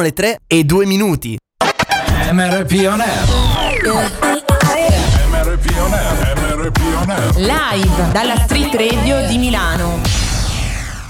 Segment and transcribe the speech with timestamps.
[0.00, 1.36] le 3 e 2 minuti.
[2.30, 3.24] MRP On Air.
[5.28, 6.34] MRP On Air.
[6.36, 7.36] MRP On Air.
[7.36, 10.00] Live dalla Street Radio di Milano.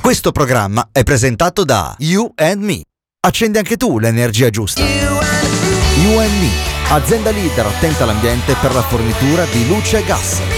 [0.01, 2.80] Questo programma è presentato da You and Me.
[3.21, 4.80] Accendi anche tu l'energia giusta.
[4.80, 6.50] You and Me,
[6.89, 10.57] azienda leader attenta all'ambiente per la fornitura di luce e gas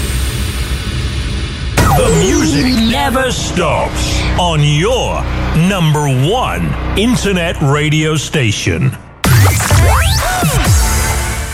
[1.97, 5.21] The music never stops on your
[5.55, 8.97] number one internet radio station.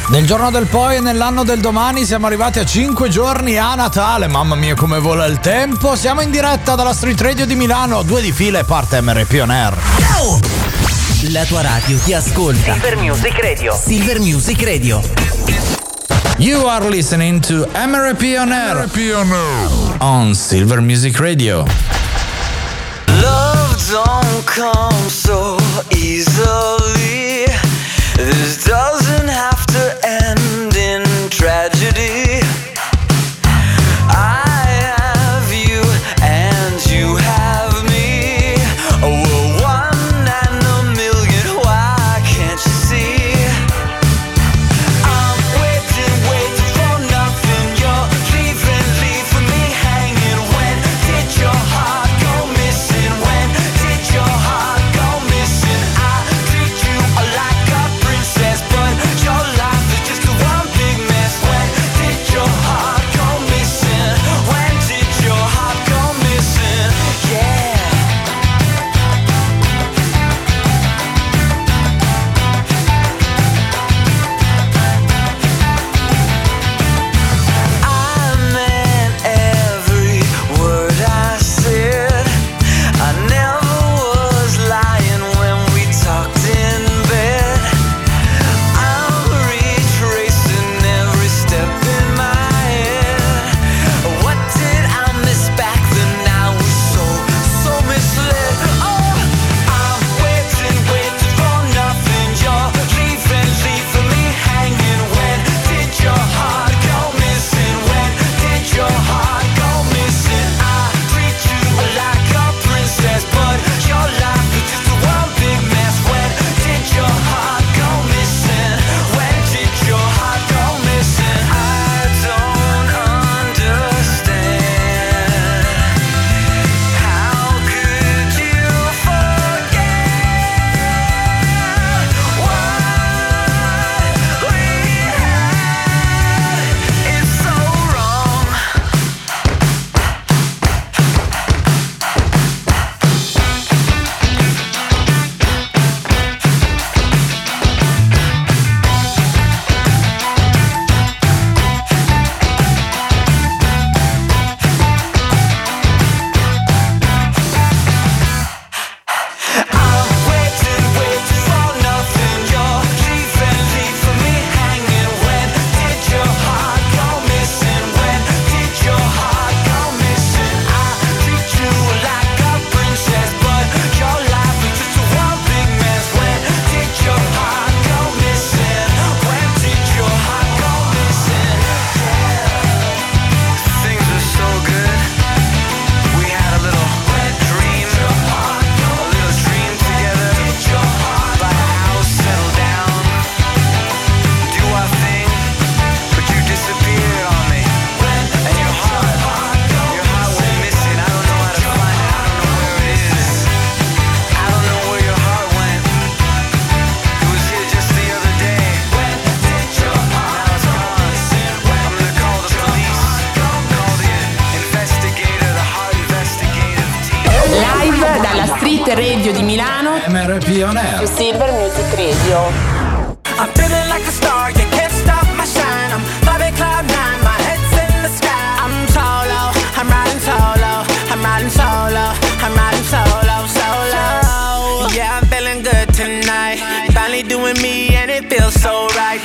[0.10, 4.28] Nel giorno del poi e nell'anno del domani siamo arrivati a 5 giorni a Natale.
[4.28, 5.96] Mamma mia come vola il tempo.
[5.96, 9.50] Siamo in diretta dalla Street Radio di Milano, due di fila e parte MRP On
[9.50, 9.78] Air.
[11.32, 12.74] La tua radio ti ascolta.
[12.74, 13.74] Silver Music Radio.
[13.76, 15.87] Silver Music Radio.
[16.40, 18.86] You are listening to MRP on Air,
[20.00, 21.66] on Silver Music Radio.
[23.24, 25.58] Love don't come so
[25.96, 27.46] easily.
[28.18, 32.27] This doesn't have to end in tragedy.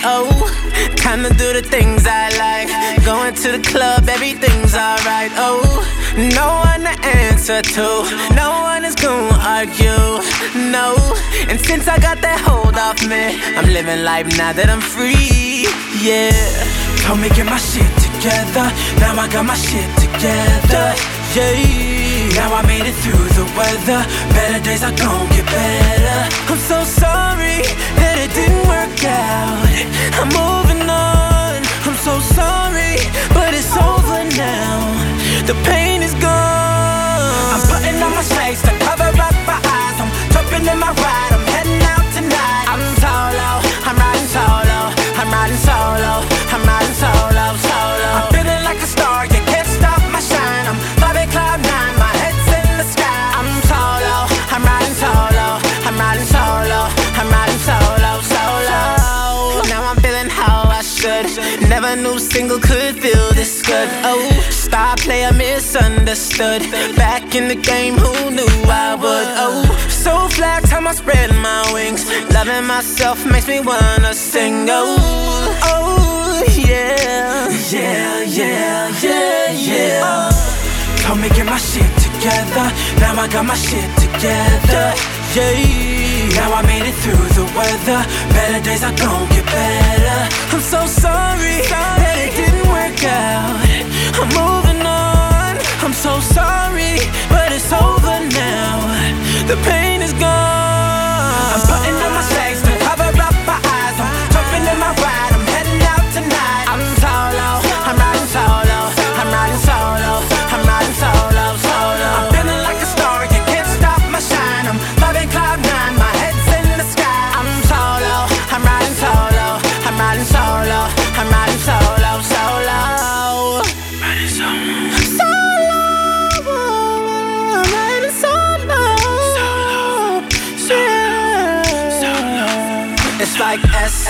[0.04, 0.50] Oh,
[0.96, 3.04] time to do the things I like.
[3.04, 5.30] Going to the club, everything's alright.
[5.36, 5.62] Oh,
[6.16, 7.86] no one to answer to.
[8.34, 10.18] No one is gonna argue,
[10.72, 10.96] no.
[11.48, 15.70] And since I got that hold off me, I'm living life now that I'm free,
[16.02, 16.34] yeah.
[17.06, 18.66] Told me get my shit together,
[18.98, 20.94] now I got my shit together,
[21.36, 22.11] yeah.
[22.34, 24.00] Now I made it through the weather,
[24.32, 26.20] better days are gonna get better.
[26.48, 27.60] I'm so sorry
[28.00, 29.68] that it didn't work out.
[30.16, 32.96] I'm moving on, I'm so sorry,
[33.36, 34.80] but it's over now.
[35.44, 37.52] The pain is gone.
[37.52, 39.96] I'm putting on my shades to cover up my eyes.
[40.00, 41.41] I'm jumping in my ride, I'm
[61.92, 63.86] Never knew single could feel this good.
[64.02, 66.62] Oh, star player misunderstood.
[66.96, 69.28] Back in the game, who knew I would?
[69.44, 72.08] Oh, so fly, time I spread my wings.
[72.32, 74.66] Loving myself makes me wanna sing.
[74.70, 74.96] Oh,
[75.64, 80.30] oh, yeah, yeah, yeah, yeah, yeah.
[81.02, 82.72] Told me get my shit together.
[83.00, 85.21] Now I got my shit together.
[85.34, 86.28] Yeah.
[86.36, 88.04] Now I made it through the weather.
[88.36, 90.28] Better days are gonna get better.
[90.52, 93.56] I'm so sorry that it didn't work out.
[94.20, 95.56] I'm moving on.
[95.80, 97.00] I'm so sorry,
[97.32, 98.84] but it's over now.
[99.48, 100.28] The pain is gone.
[100.28, 102.51] I'm putting on my shades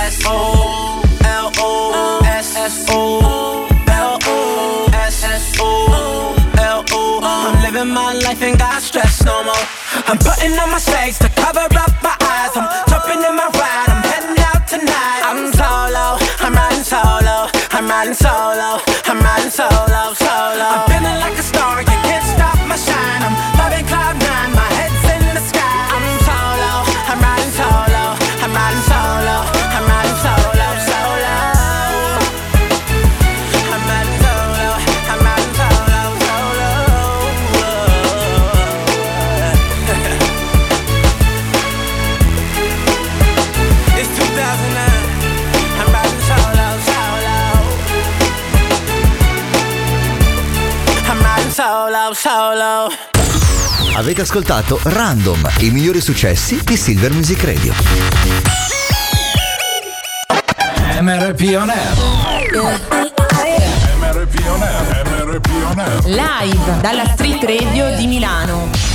[0.03, 7.21] S O L O S S O L O S S O L O.
[7.23, 9.55] I'm living my life and got stress no more.
[10.09, 12.51] I'm putting on my shades to cover up my eyes.
[12.57, 13.89] I'm jumping in my ride.
[13.95, 15.23] I'm heading out tonight.
[15.23, 16.19] I'm solo.
[16.45, 17.47] I'm riding solo.
[17.71, 18.83] I'm riding solo.
[19.07, 19.92] I'm riding solo.
[54.23, 57.75] Avete ascoltato Random, i migliori successi di Silver Music Radio.
[61.01, 61.97] MRP On Air.
[66.05, 68.92] Live dalla Street Radio di Milano.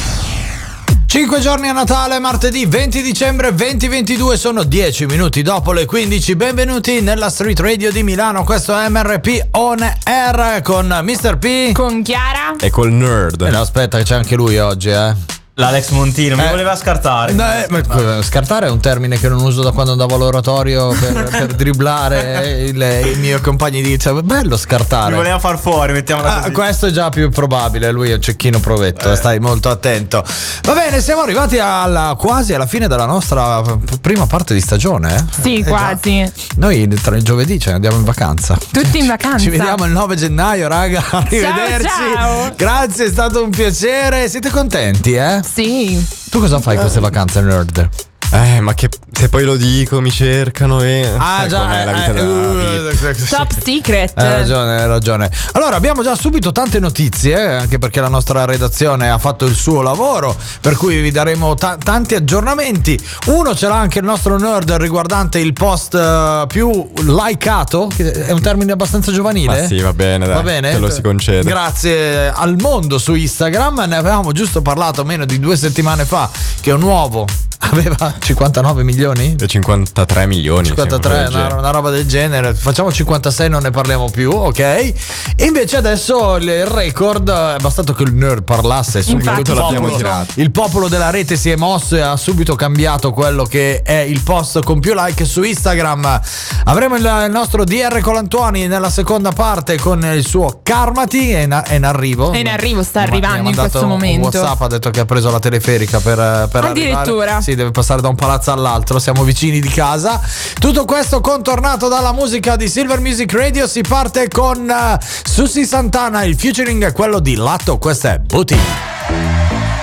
[1.18, 6.36] 5 giorni a Natale, martedì 20 dicembre 2022, sono 10 minuti dopo le 15.
[6.36, 8.44] Benvenuti nella Street Radio di Milano.
[8.44, 11.40] Questo è MRP On Air con Mr.
[11.40, 11.72] P.
[11.72, 12.56] Con Chiara.
[12.60, 13.42] E col nerd.
[13.42, 15.16] Eh no, aspetta, che c'è anche lui oggi, eh.
[15.60, 16.50] L'Alex Montino mi Eh.
[16.50, 17.32] voleva scartare.
[17.34, 17.80] No, eh, ma,
[18.20, 22.60] eh, scartare è un termine che non uso da quando andavo all'oratorio per, per dribblare
[22.68, 25.10] il, i miei compagni di cioè, bello scartare.
[25.10, 26.52] Mi voleva far fuori, mettiamola Ah, così.
[26.52, 30.24] questo è già più probabile, lui è un cecchino provetto, stai molto attento.
[30.62, 33.64] Va bene, siamo arrivati alla, quasi alla fine della nostra
[34.00, 35.16] prima parte di stagione.
[35.16, 35.24] eh?
[35.42, 35.70] Sì, Eh, già.
[35.72, 36.32] quasi.
[36.58, 38.56] Noi tra il giovedì ce ne andiamo in vacanza.
[38.72, 39.40] Tutti in vacanza.
[39.40, 41.04] Ci vediamo il 9 gennaio, raga.
[41.10, 41.88] Arrivederci.
[42.16, 42.54] ciao.
[42.56, 44.30] Grazie, è stato un piacere.
[44.30, 45.46] Siete contenti, eh?
[45.54, 46.06] Sì.
[46.30, 47.90] Tu cosa fai queste vacanze, nerd?
[48.30, 51.10] Eh, ma che se poi lo dico mi cercano e.
[51.18, 53.14] Ah, sai già, com'è la vita eh, della eh, vita.
[53.14, 53.30] sì.
[53.30, 54.12] Top secret.
[54.16, 55.32] Hai ragione, hai ragione.
[55.54, 59.56] Allora, abbiamo già subito tante notizie, eh, anche perché la nostra redazione ha fatto il
[59.56, 63.00] suo lavoro, per cui vi daremo ta- tanti aggiornamenti.
[63.28, 68.32] Uno ce l'ha anche il nostro nerd riguardante il post eh, più likeato, che è
[68.32, 69.62] un termine abbastanza giovanile.
[69.62, 70.72] Ma sì, va bene, dai, Va bene?
[70.72, 71.50] te lo si concede.
[71.50, 76.30] Grazie al mondo su Instagram, ne avevamo giusto parlato meno di due settimane fa,
[76.60, 77.26] che è un nuovo
[77.72, 79.36] aveva 59 milioni?
[79.46, 80.68] 53 milioni.
[80.68, 82.54] 53, sì, una, una roba del genere.
[82.54, 84.60] Facciamo 56, non ne parliamo più, ok?
[84.60, 84.94] E
[85.40, 89.02] invece adesso il record è bastato che il nerd parlasse.
[89.02, 90.34] subito Infatti, il l'abbiamo popolo- tirato.
[90.36, 94.22] Il popolo della rete si è mosso e ha subito cambiato quello che è il
[94.22, 96.22] post con più like su Instagram.
[96.66, 101.32] Avremo il, il nostro DR Colantuoni nella seconda parte con il suo Karmati.
[101.32, 102.32] È in, è in arrivo.
[102.32, 104.26] È in arrivo, sta arrivando in questo momento.
[104.28, 107.02] WhatsApp ha detto che ha preso la teleferica per, per Addirittura.
[107.02, 107.42] arrivare.
[107.48, 109.00] Sì, deve passare da un palazzo all'altro.
[109.00, 110.20] Siamo vicini di casa.
[110.60, 113.68] Tutto questo contornato dalla musica di Silver Music Radio.
[113.68, 116.24] Si parte con uh, Susi Santana.
[116.24, 117.78] Il featuring è quello di Latto.
[117.78, 118.58] Questo è Booty.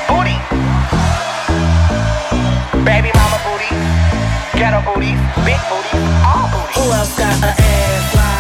[0.07, 0.39] Booty.
[2.83, 3.75] Baby mama booty.
[4.53, 5.17] Ghetto booty.
[5.43, 5.97] Big booty.
[6.23, 6.79] All booty.
[6.79, 8.34] Who else got an ass like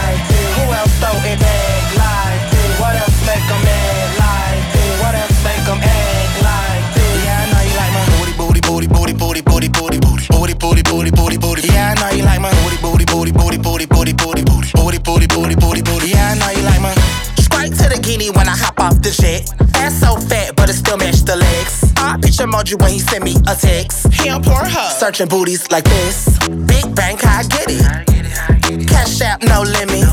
[18.76, 19.50] hop off the jet.
[19.76, 21.92] Ass so fat, but it still match the legs.
[21.96, 24.12] I picture emoji when he send me a text.
[24.12, 26.38] He on Pornhub, searching booties like this.
[26.66, 28.86] Big bank, I get it.
[28.88, 30.08] Cash app, no limit.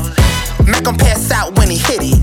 [0.66, 2.20] Make him pass out when he hit it.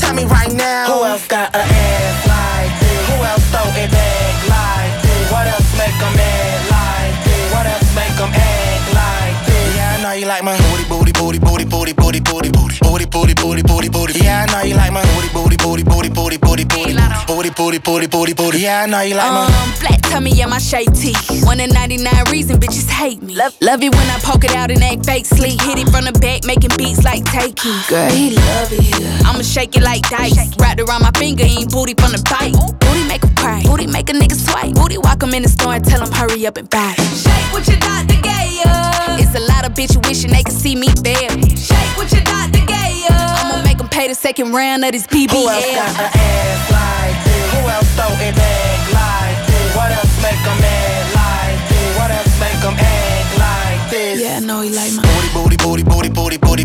[0.00, 3.00] Tell me right now, who else got an ass like this?
[3.08, 5.30] Who else throw it back like this?
[5.30, 7.52] What else make 'em mad like this?
[7.52, 9.76] What else make 'em act like this?
[9.76, 13.06] Yeah, I know you like my booty, booty, booty, booty, booty, booty, booty, booty, booty,
[13.06, 14.18] booty, booty, booty, booty.
[14.24, 15.04] Yeah, I know you like my
[15.70, 16.96] booty, booty, booty, booty, booty, booty,
[17.26, 18.58] booty, booty, booty, booty, booty, booty.
[18.58, 19.46] Yeah, I know you like my.
[19.46, 21.14] Um, flat tummy, yeah, my shade tee.
[21.44, 23.36] One in 99 reason bitches hate me.
[23.36, 25.60] Love, love it when I poke it out and act fake sleep.
[25.62, 27.78] Hit it from the back, making beats like taking.
[27.88, 29.24] Girl, he love it.
[29.24, 30.34] I'ma shake it like dice.
[30.58, 32.58] Wrapped around my finger, ain't booty from the bite.
[32.80, 33.62] Booty make 'em cry.
[33.62, 34.74] Booty make a nigga swipe.
[34.74, 36.94] Booty walk 'em in the store and tell 'em hurry up and buy.
[36.98, 39.20] Shake what you got to get up.
[39.22, 41.30] It's a lot of bitch wishing they could see me there.
[41.54, 42.39] Shake what you got
[44.20, 45.32] second round of this BBL.
[45.32, 47.44] Who else got an ass like this?
[47.56, 49.76] Who else throw it back like this?
[49.76, 51.96] What else make 'em mad like this?
[51.98, 54.20] What else make 'em act like this?
[54.20, 56.64] Yeah, I know he like my booty, booty, booty, booty, booty,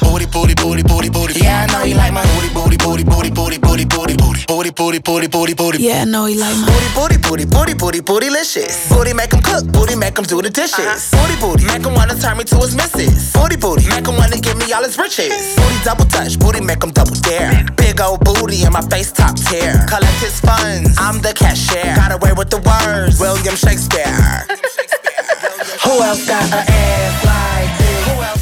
[0.00, 1.40] booty, booty, booty, booty, booty, booty.
[1.40, 4.15] Yeah, I know you like my booty, booty, booty, booty, booty, booty, booty,
[4.46, 5.78] booty, booty, booty, booty, booty, booty.
[5.82, 8.88] Yeah, I know he like my Booty, booty, booty, booty, booty, bootylicious.
[8.88, 10.78] Booty make 'em cook, booty make 'em do the dishes.
[10.78, 11.26] Uh-huh.
[11.26, 13.32] Booty, booty, make 'em wanna turn me to his missus.
[13.32, 15.56] Booty, booty, make 'em wanna give me all his riches.
[15.56, 17.64] Booty double touch, booty make 'em double dare.
[17.76, 19.84] Big old booty in my face top tier.
[19.88, 21.94] Collect his funds, I'm the cashier.
[21.96, 24.46] Got away with the words, William Shakespeare.
[25.84, 27.25] Who else got an ass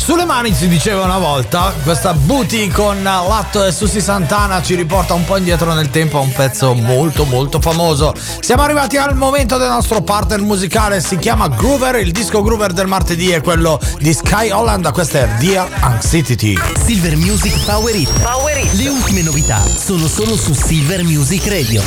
[0.05, 5.15] Sulle mani si diceva una volta, questa booty con Latto e Susi Santana ci riporta
[5.15, 8.13] un po' indietro nel tempo a un pezzo molto molto famoso.
[8.41, 12.87] Siamo arrivati al momento del nostro partner musicale, si chiama Groover, il disco Groover del
[12.87, 16.55] martedì è quello di Sky Holland, questa è Dear Anxiety.
[16.85, 18.11] Silver Music Power Hit.
[18.73, 21.83] Le ultime novità sono solo su Silver Music Radio.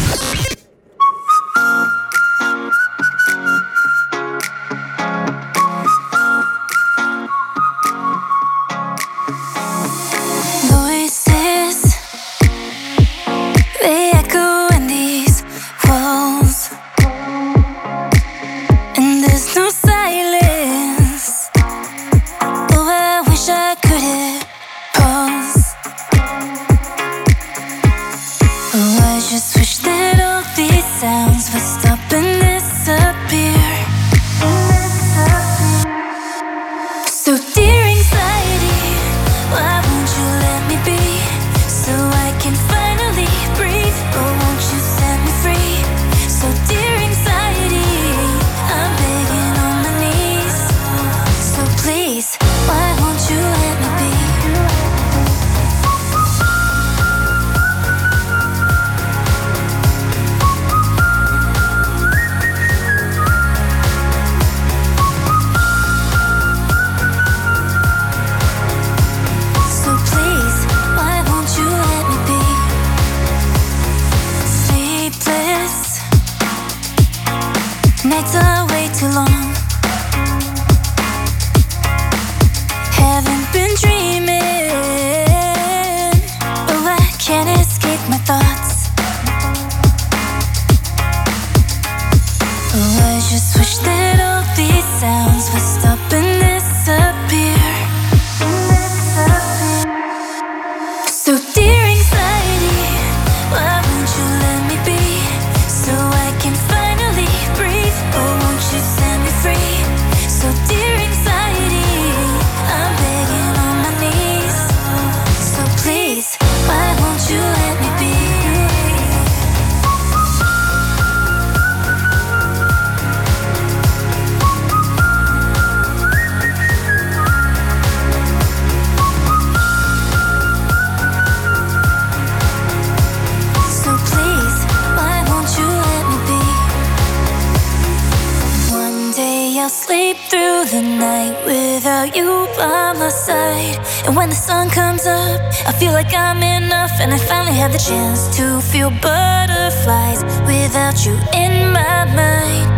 [145.68, 151.06] I feel like I'm enough, and I finally have the chance to feel butterflies without
[151.06, 152.70] you in my mind.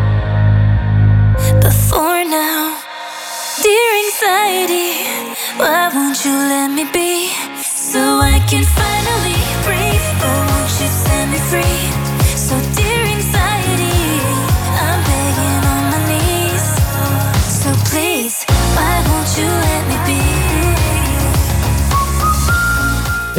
[1.62, 2.82] But for now,
[3.62, 5.06] dear anxiety,
[5.58, 7.30] why won't you let me be?
[7.62, 10.08] So I can finally breathe.
[10.26, 11.99] Or won't you set me free?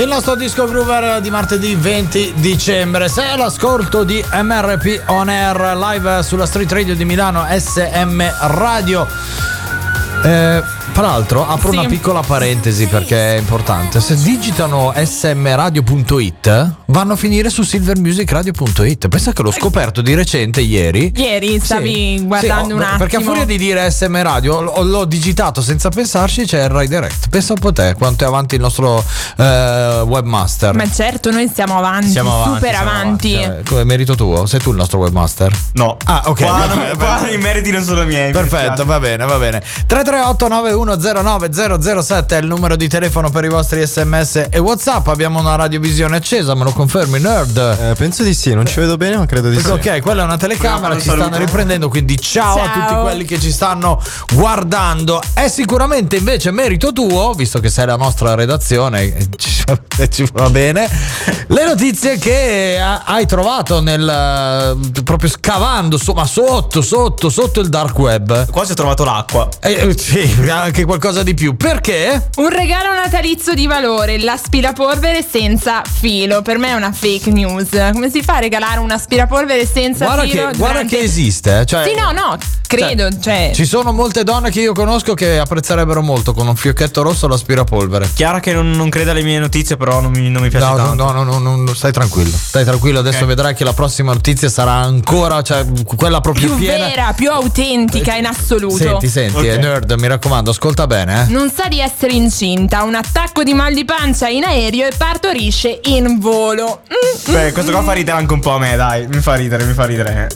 [0.00, 3.10] Il nostro disco groover di martedì 20 dicembre.
[3.10, 9.06] Sei all'ascolto di MRP On Air live sulla Street Radio di Milano SM Radio.
[10.24, 10.62] Eh,
[10.92, 11.78] tra l'altro apro Sì.
[11.78, 14.00] una piccola parentesi perché è importante.
[14.00, 19.08] Se digitano smradio.it vanno a finire su silvermusicradio.it.
[19.08, 21.12] Pensa che l'ho scoperto di recente ieri.
[21.16, 22.98] Ieri stavi Sì, guardando sì, un oh, attimo.
[22.98, 27.28] Perché a furia di dire SM Radio l'ho, l'ho digitato senza pensarci c'è il redirect.
[27.28, 29.02] Pensa un po' te quanto è avanti il nostro
[29.36, 30.74] eh, webmaster.
[30.74, 33.34] Ma certo, noi siamo avanti, Siamo avanti, super siamo avanti.
[33.34, 34.46] Eh, come merito tuo?
[34.46, 35.56] Sei tu il nostro webmaster?
[35.74, 35.96] No.
[36.04, 36.38] Ah, ok.
[36.42, 38.26] Qua, non- qua i meriti non sono miei.
[38.26, 39.60] mi Perfetto, va bene, va bene.
[39.86, 40.48] 338
[40.84, 45.06] 9109 007 è il numero di telefono per i vostri sms e whatsapp.
[45.08, 47.56] Abbiamo una radiovisione accesa, me lo confermi, nerd?
[47.58, 49.68] Eh, penso di sì, non ci vedo bene, ma credo di sì.
[49.68, 52.86] Ok, quella è una telecamera, ci stanno riprendendo, quindi ciao, a Ciao.
[52.86, 54.00] tutti quelli che ci stanno
[54.34, 55.20] guardando.
[55.34, 59.02] È sicuramente invece merito tuo, visto che sei la nostra redazione,
[59.98, 60.88] e ci, va bene,
[61.48, 67.68] le notizie che ha- hai trovato nel proprio scavando, so- ma sotto, sotto, sotto il
[67.68, 68.50] dark web.
[68.50, 69.48] Qua ci ho trovato l'acqua.
[69.60, 70.34] Eh, eh, sì,
[70.70, 71.56] anche qualcosa di più.
[71.56, 72.30] Perché?
[72.36, 76.42] Un regalo natalizio di valore, l'aspirapolvere senza filo.
[76.42, 77.68] Per me è una fake news.
[77.92, 80.32] Come si fa a regalare un aspirapolvere senza Guarda filo?
[80.50, 81.60] che, guarda durante- che esiste.
[81.60, 82.36] eh, Cioè, Sì, no, no,
[82.68, 83.08] credo.
[83.20, 87.26] Cioè, Ci sono molte donne che io conosco che apprezzerebbero molto con un fiocchetto rosso
[87.26, 88.08] l'aspirapolvere.
[88.14, 90.76] Chiara che non, non crede alle mie notizie, però non mi, non mi piace No,
[90.76, 91.12] no, tanto.
[91.12, 92.30] no, no, no, no, stai tranquillo.
[92.36, 93.26] Stai tranquillo, adesso Ok.
[93.26, 95.64] vedrai che la prossima notizia sarà ancora, cioè
[95.96, 96.86] quella proprio più piena.
[96.86, 98.76] vera, più autentica in assoluto.
[98.76, 99.44] Senti, senti, Ok.
[99.44, 101.32] eh, nerd, mi raccomando, ascolta bene, eh.
[101.32, 105.80] Non sa di essere incinta, un attacco di mal di pancia in aereo e partorisce
[105.84, 106.82] in volo.
[106.84, 109.06] Mm, Beh, questo qua fa ridere anche un po' a me, dai.
[109.06, 110.28] Mi fa ridere, mi fa ridere.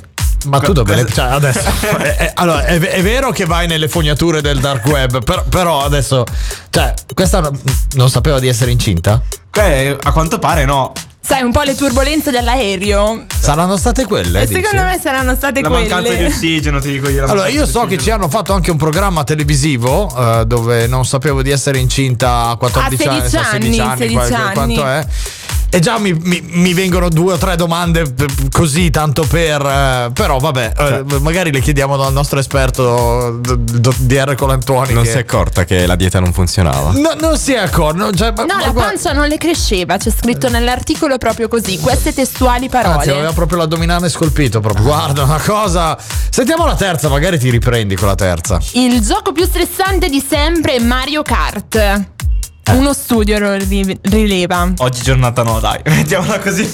[0.47, 1.61] Ma tu dove le, cioè adesso
[2.01, 5.83] eh, eh, allora è, è vero che vai nelle fognature del dark web, però, però
[5.83, 6.23] adesso
[6.69, 7.59] cioè questa non,
[7.95, 9.23] non sapeva di essere incinta?
[9.51, 10.93] Beh, a quanto pare no.
[11.27, 13.25] Sai, un po' le turbulenze dell'aereo.
[13.41, 14.43] Saranno state quelle?
[14.43, 14.61] E dici?
[14.63, 15.89] secondo me saranno state La quelle.
[15.89, 17.25] mancanza di ossigeno, ti dico io.
[17.25, 21.07] la Allora, io so che ci hanno fatto anche un programma televisivo eh, dove non
[21.07, 24.33] sapevo di essere incinta a 14 A anni, 16 a 16 anni, anni, 16 qual-
[24.43, 24.53] anni.
[24.55, 25.07] quanto è.
[25.75, 29.61] E già mi, mi- mi vengono due o tre domande p- così, tanto per.
[29.61, 34.93] eh, però vabbè, eh, magari le chiediamo dal nostro esperto d- d- DR Colantuoni.
[34.93, 36.93] Non che- si è accorta che la dieta non funzionava.
[36.93, 38.15] No, non si è accorto.
[38.15, 42.15] Cioè, No, ma la guarda- pancia non le cresceva, c'è scritto nell'articolo proprio così, queste
[42.15, 43.11] testuali Anzi, parole.
[43.11, 44.61] aveva proprio l'addominale scolpito.
[44.61, 44.85] Proprio.
[44.85, 45.99] Guarda una cosa.
[46.31, 48.61] Sentiamo la terza, magari ti riprendi con la terza.
[48.75, 52.03] Il gioco più stressante di sempre è Mario Kart.
[52.67, 52.73] Eh.
[52.73, 54.73] Uno studio lo ri- rileva.
[54.79, 55.81] Oggi giornata no, dai.
[55.85, 56.71] Mettiamola così.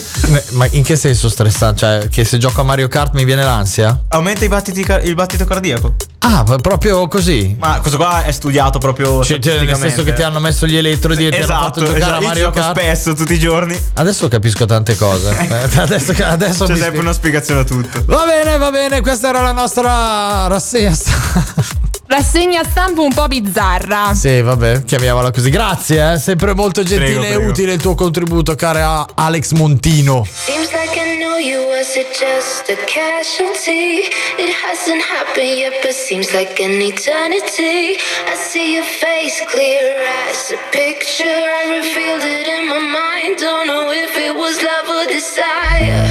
[0.51, 1.79] Ma in che senso stressante?
[1.79, 4.05] Cioè, che se gioco a Mario Kart mi viene l'ansia?
[4.09, 5.95] Aumenta i battiti car- il battito cardiaco.
[6.23, 7.57] Ah, proprio così.
[7.59, 9.25] Ma questo qua è studiato proprio.
[9.25, 11.81] Cioè, cioè, nel senso che ti hanno messo gli elettrodi e ti hanno Esatto, fatto
[11.81, 12.15] giocare esatto.
[12.15, 12.79] a Io Mario gioco Kart.
[12.79, 13.81] spesso, tutti i giorni.
[13.95, 15.29] Adesso capisco tante cose.
[15.51, 18.03] Eh, adesso adesso C'è sempre una spiegazione a tutto.
[18.07, 20.95] Va bene, va bene, questa era la nostra rassegna.
[22.11, 24.13] Rassegna stampa un po' bizzarra.
[24.15, 25.49] sì, vabbè, chiamiamola così.
[25.49, 26.19] Grazie, eh.
[26.19, 27.51] sempre molto gentile Prego, e prego.
[27.51, 30.27] utile il tuo contributo, cara Alex Montino.
[30.29, 34.03] Seems like I know you, was it just a casualty?
[34.39, 37.95] It hasn't happened yet, but seems like an eternity.
[38.27, 39.95] I see your face clear
[40.29, 41.25] as a picture.
[41.31, 43.39] I revealed it in my mind.
[43.39, 46.03] Don't know if it was love or desire.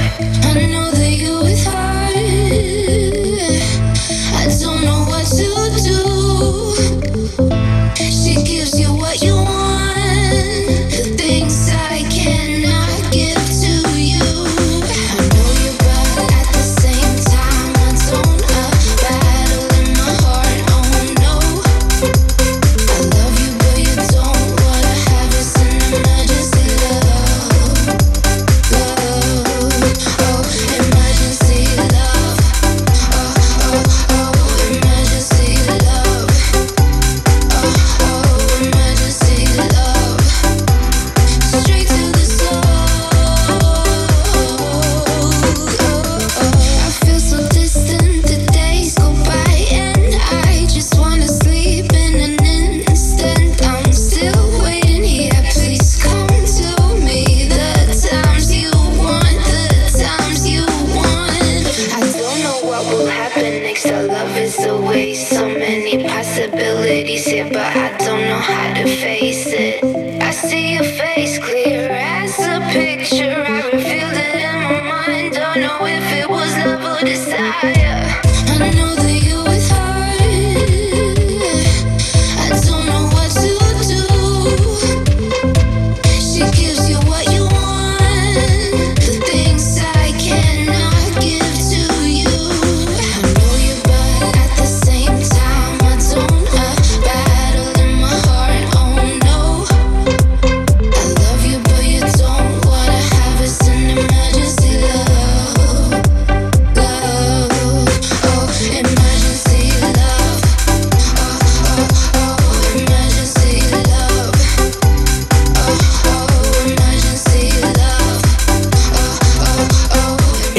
[0.48, 0.99] I know that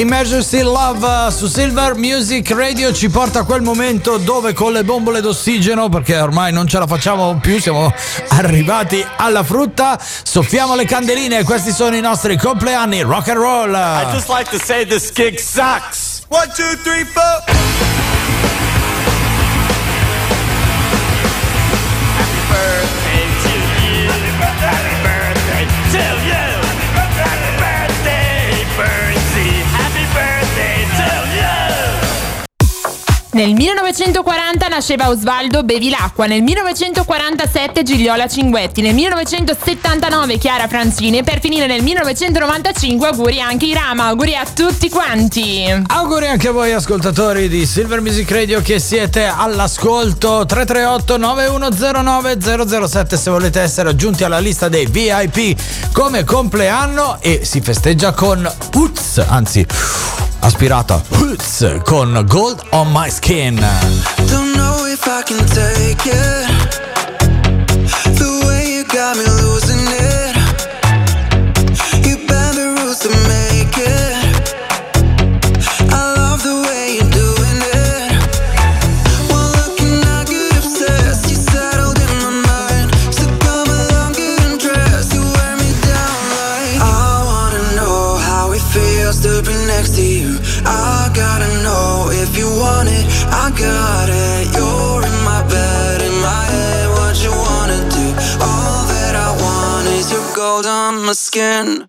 [0.01, 4.83] Emergency Love eh, su Silver Music Radio ci porta a quel momento dove con le
[4.83, 7.93] bombole d'ossigeno, perché ormai non ce la facciamo più, siamo
[8.29, 13.75] arrivati alla frutta, soffiamo le candeline, questi sono i nostri compleanni, rock and roll.
[13.75, 16.23] I just like to say this gig sucks.
[16.29, 18.10] One, two, three, four.
[33.33, 41.39] Nel 1940 nasceva Osvaldo Bevilacqua, nel 1947 Gigliola Cinguetti, nel 1979 Chiara Francini e per
[41.39, 45.63] finire nel 1995 auguri anche i Rama, auguri a tutti quanti.
[45.87, 53.15] Auguri anche a voi ascoltatori di Silver Music Radio che siete all'ascolto 338 9109 007
[53.15, 55.57] se volete essere aggiunti alla lista dei VIP
[55.93, 59.65] come compleanno e si festeggia con Uts, anzi
[60.41, 63.20] aspirata Uts con Gold on My Skin.
[64.27, 66.47] Don't know if I can take it.
[68.19, 69.50] The way you got me
[101.31, 101.87] skin.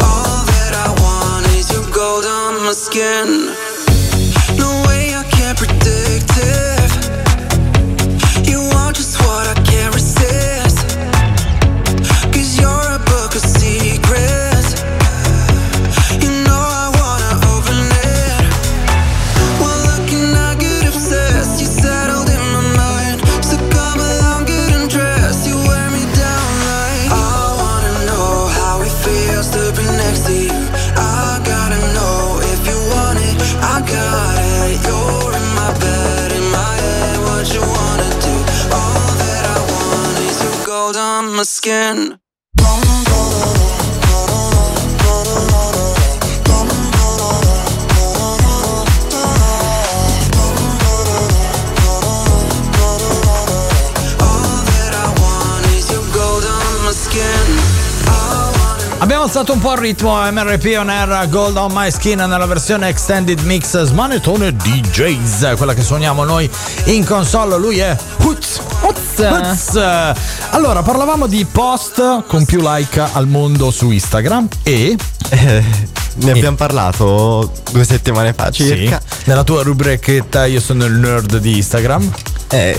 [0.00, 3.51] All that I want is your gold on my skin.
[41.42, 42.20] My skin.
[58.98, 62.88] Abbiamo alzato un po' il ritmo MRP on Air Gold on My Skin nella versione
[62.88, 66.48] Extended Mix Smanettone DJs, quella che suoniamo noi
[66.84, 67.58] in console.
[67.58, 68.71] Lui è Hutz.
[68.82, 69.76] Hutz.
[70.50, 74.96] Allora, parlavamo di post con più like al mondo su Instagram e.
[75.30, 75.64] Eh,
[76.14, 79.00] ne abbiamo parlato due settimane fa circa.
[79.00, 82.10] Sì, nella tua rubrichetta Io sono il nerd di Instagram.
[82.48, 82.78] Eh,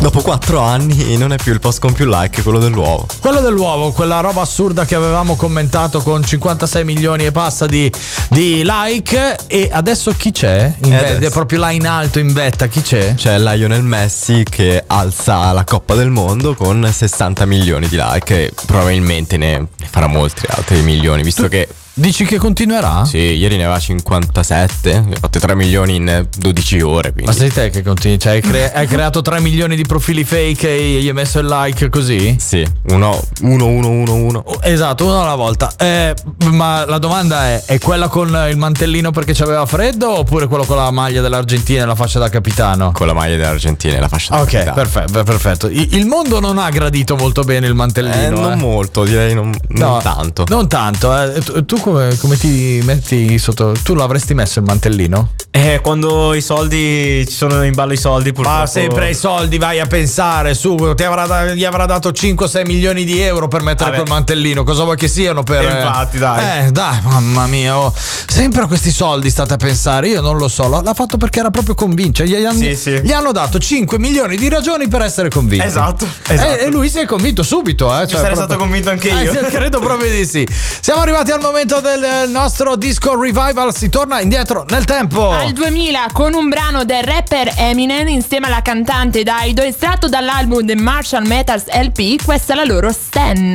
[0.00, 3.06] dopo quattro anni non è più il post con più like, quello dell'uovo.
[3.20, 7.90] Quello dell'uovo, quella roba assurda che avevamo commentato con 56 milioni e passa di,
[8.28, 9.36] di like.
[9.46, 10.72] E adesso chi c'è?
[10.84, 11.30] In E ve- adesso?
[11.32, 13.14] proprio là in alto in vetta, chi c'è?
[13.14, 18.52] C'è Lionel Messi che alza la Coppa del Mondo con 60 milioni di like e
[18.66, 23.04] probabilmente ne, ne farà molti altri milioni, visto che Dici che continuerà?
[23.04, 27.12] Sì, ieri ne aveva 57, ha fatto 3 milioni in 12 ore.
[27.12, 27.30] Quindi.
[27.30, 28.18] Ma sei te che continui?
[28.18, 31.46] Cioè, hai, cre- hai creato 3 milioni di profili fake e gli hai messo il
[31.46, 32.36] like così?
[32.40, 34.44] Sì, uno, uno, uno, uno, uno.
[34.62, 35.72] Esatto, uno alla volta.
[35.78, 36.12] Eh,
[36.50, 40.74] ma la domanda è: è quella con il mantellino perché c'aveva freddo oppure quello con
[40.76, 42.90] la maglia dell'Argentina e la fascia da capitano?
[42.90, 44.74] Con la maglia dell'Argentina e la fascia da Ok, capitano.
[44.74, 45.68] perfetto, perfetto.
[45.68, 48.14] I- Il mondo non ha gradito molto bene il mantellino.
[48.20, 48.56] Eh, non eh.
[48.56, 50.44] molto, direi non, No, non tanto.
[50.48, 51.64] Non tanto, eh.
[51.64, 53.74] Tu come, come ti metti sotto?
[53.82, 55.32] Tu l'avresti messo il mantellino?
[55.50, 58.58] Eh, quando i soldi ci sono in ballo i soldi, purtroppo.
[58.60, 63.04] Ma sempre i soldi vai a pensare su, ti avrà gli avrà dato 5-6 milioni
[63.04, 64.02] di euro per mettere Vabbè.
[64.02, 64.64] quel mantellino.
[64.64, 65.60] Cosa vuoi che siano per.
[65.62, 66.66] Eh, infatti, dai.
[66.66, 67.78] Eh, dai, mamma mia.
[67.78, 67.92] oh.
[67.94, 70.08] Sempre a questi soldi state a pensare.
[70.08, 70.66] Io non lo so.
[70.68, 72.24] L'ha fatto perché era proprio convinto.
[72.24, 73.00] Gli, hanno- Sì, sì.
[73.02, 75.64] gli hanno dato 5 milioni di ragioni per essere convinto.
[75.66, 76.58] Esatto, esatto.
[76.58, 77.96] E, e lui si è convinto subito.
[78.00, 79.30] Eh, Ci sarei stato convinto anche io.
[79.30, 80.46] Eh, credo proprio di sì.
[80.80, 83.74] Siamo arrivati al momento del eh, nostro disco revival.
[83.74, 85.30] Si torna indietro nel tempo.
[85.30, 90.76] Al 2000 con un brano del rapper Eminem insieme alla cantante Daido estratto dall'album The
[90.76, 93.54] Marshall Metals LP, questa è la loro Stan.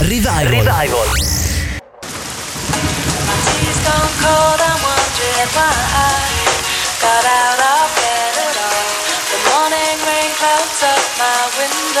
[0.00, 0.70] Revival.
[3.62, 3.82] Tea's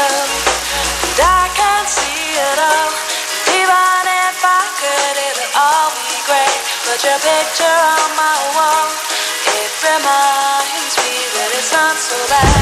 [0.00, 0.51] gone
[7.12, 8.88] your picture on my wall.
[9.60, 12.61] It reminds me that it's not so bad.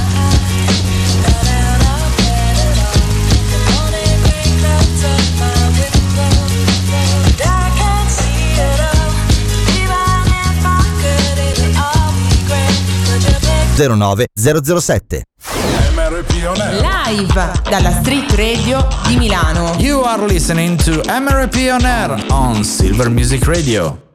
[13.75, 15.21] 09 007.
[16.81, 19.75] Live dalla Street Radio di Milano.
[19.79, 24.10] You are listening to MRP on Air on Silver Music Radio.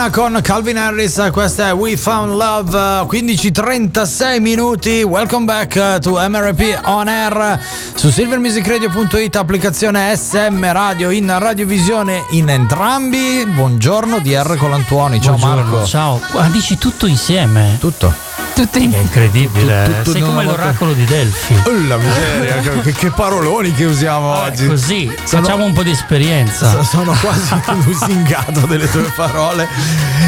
[0.00, 6.12] Rihanna con Calvin Harris, questa è We Found Love, 15.36 minuti, welcome back uh, to
[6.26, 7.60] MRP On Air
[7.94, 15.86] su silvermusicradio.it, applicazione SM Radio in radiovisione in entrambi, buongiorno DR Colantuoni, ciao Buongiorno, Marco.
[15.86, 17.76] Ciao, Ah, dici tutto insieme?
[17.78, 18.29] Tutto.
[18.60, 19.84] Tutto È incredibile.
[19.84, 20.60] Tutto- tutto Sei in come volta.
[20.60, 21.54] l'oracolo di Delfi.
[21.64, 24.66] Oh, la miseria, che, che paroloni che usiamo oggi.
[24.66, 26.82] Così, Sono- facciamo un po' di esperienza.
[26.84, 29.66] Sono quasi lusingato delle tue parole.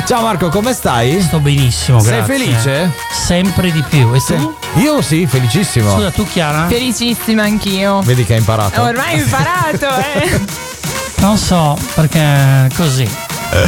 [0.07, 1.21] Ciao Marco, come stai?
[1.21, 2.39] Sto benissimo, Sei grazie.
[2.39, 2.93] felice?
[3.13, 4.15] Sempre di più.
[4.15, 4.57] E tu?
[4.77, 5.93] Io sì, felicissimo.
[5.93, 6.67] Scusa, tu Chiara?
[6.69, 8.01] Felicissima anch'io.
[8.01, 8.81] Vedi che hai imparato.
[8.81, 10.41] Ormai ho imparato, eh.
[11.17, 13.09] Non so, perché così.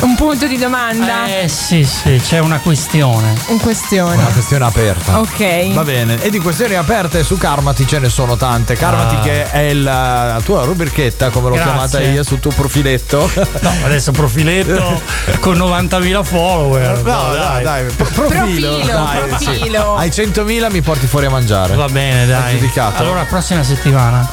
[0.00, 1.26] Un punto di domanda.
[1.26, 3.34] Eh sì, sì, c'è una questione.
[3.48, 4.16] Un questione.
[4.16, 5.18] Una questione aperta.
[5.20, 5.72] Ok.
[5.74, 8.76] Va bene, e di questioni aperte su Karmati ce ne sono tante.
[8.76, 9.20] Karmati Ah.
[9.20, 11.72] che è la tua rubrichetta, come l'ho Grazie.
[11.72, 13.30] chiamata io, sul tuo profiletto.
[13.60, 15.00] No, adesso profiletto
[15.40, 17.02] con 90.000 follower.
[17.02, 18.76] No, dai, dai, pro- profilo.
[18.78, 19.44] Profilo, dai, sì.
[19.44, 19.96] profilo.
[19.96, 21.74] Ai 100.000 mi porti fuori a mangiare.
[21.74, 22.54] Va bene, dai.
[22.58, 23.02] giudicato.
[23.02, 24.26] Allora, prossima settimana.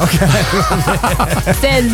[1.59, 1.89] Se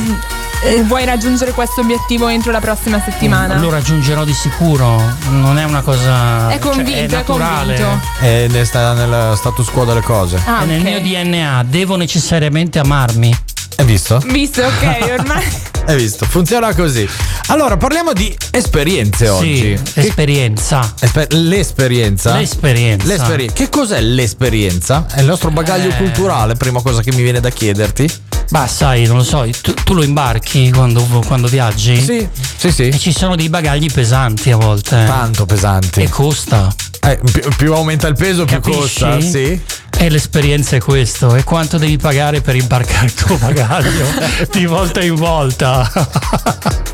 [0.63, 3.57] eh, vuoi raggiungere questo obiettivo entro la prossima settimana.
[3.57, 5.01] Lo raggiungerò di sicuro.
[5.29, 6.49] Non è una cosa.
[6.49, 7.99] È convinto, cioè, è è convinto.
[8.21, 10.39] E ne sta nel status quo delle cose.
[10.45, 10.85] Ah, È nel ok.
[10.87, 11.63] mio DNA.
[11.67, 13.35] Devo necessariamente amarmi.
[13.77, 14.17] Hai visto?
[14.25, 15.43] Visto, ok, ormai.
[15.85, 16.25] Hai visto?
[16.25, 17.07] Funziona così.
[17.47, 19.77] Allora, parliamo di esperienze oggi.
[19.77, 20.93] Sì, esperienza.
[20.99, 22.33] Esper- l'esperienza.
[22.35, 23.05] L'esperienza.
[23.07, 25.05] L'esperie- Che cos'è l'esperienza?
[25.13, 25.95] È il nostro bagaglio Eh.
[25.97, 28.11] culturale, prima cosa che mi viene da chiederti.
[28.49, 32.01] Ma sai, non lo so, tu, tu lo imbarchi quando, quando viaggi?
[32.01, 32.87] Sì, sì, sì.
[32.87, 35.03] E ci sono dei bagagli pesanti a volte.
[35.05, 36.01] Tanto pesanti.
[36.01, 36.73] E costa.
[37.07, 38.79] Eh, più, più aumenta il peso, più Capisci?
[39.01, 39.21] costa.
[39.21, 39.59] Sì.
[39.99, 41.35] E l'esperienza è questo.
[41.35, 44.05] E quanto devi pagare per imbarcare il tuo bagaglio
[44.51, 45.89] di volta in volta?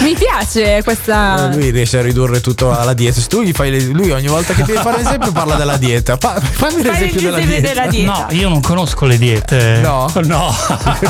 [0.00, 1.50] Mi piace questa.
[1.52, 3.20] Lui riesce a ridurre tutto alla dieta.
[3.20, 6.16] Se tu gli fai le- lui ogni volta che deve fare l'esempio parla della dieta.
[6.18, 7.68] Fa- fammi l'esempio della dieta.
[7.68, 8.12] della dieta.
[8.12, 9.80] No, io non conosco le diete.
[9.82, 10.10] No?
[10.24, 10.54] No.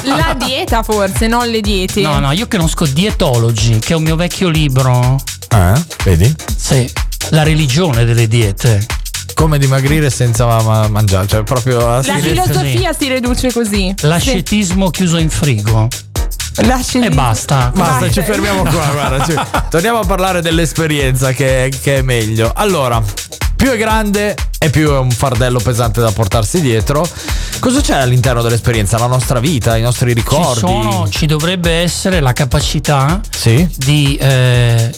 [0.05, 2.01] La dieta forse, non le diete.
[2.01, 5.17] No, no, io conosco Dietology, che è un mio vecchio libro.
[5.49, 5.73] Eh?
[6.05, 6.35] Vedi?
[6.57, 6.91] Sì.
[7.31, 8.85] La religione delle diete.
[9.35, 11.27] Come dimagrire senza ma- ma- mangiare.
[11.27, 13.93] Cioè, proprio La Sì, filosofia si riduce così.
[14.03, 15.89] L'ascetismo chiuso in frigo.
[16.65, 17.71] Lasci E basta.
[17.75, 18.13] Basta, Vai.
[18.13, 18.87] ci fermiamo qua.
[18.93, 19.35] guarda, ci-
[19.69, 22.51] Torniamo a parlare dell'esperienza che, che è meglio.
[22.55, 23.03] Allora,
[23.55, 27.07] più è grande e più è un fardello pesante da portarsi dietro.
[27.59, 28.97] Cosa c'è all'interno dell'esperienza?
[28.99, 30.61] La nostra vita, i nostri Ci, ricordi.
[30.61, 33.67] sono, ci dovrebbe essere la capacità Sì.
[33.77, 34.95] di eh,